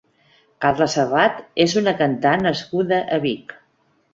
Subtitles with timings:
[0.65, 3.55] Carla Serrat és una cantant nascuda a Vic.